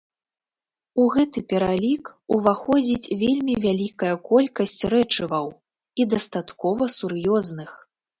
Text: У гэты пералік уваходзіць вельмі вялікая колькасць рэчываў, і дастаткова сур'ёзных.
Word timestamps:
У 1.01 1.03
гэты 1.15 1.39
пералік 1.51 2.05
уваходзіць 2.37 3.11
вельмі 3.23 3.55
вялікая 3.65 4.13
колькасць 4.29 4.81
рэчываў, 4.95 5.45
і 5.99 6.07
дастаткова 6.15 6.89
сур'ёзных. 6.97 7.69